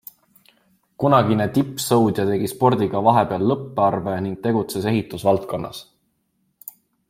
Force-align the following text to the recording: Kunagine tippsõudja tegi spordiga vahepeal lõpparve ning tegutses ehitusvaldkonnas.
Kunagine 1.03 1.45
tippsõudja 1.57 2.25
tegi 2.29 2.49
spordiga 2.53 3.03
vahepeal 3.09 3.45
lõpparve 3.51 4.17
ning 4.29 4.41
tegutses 4.49 4.89
ehitusvaldkonnas. 4.95 5.85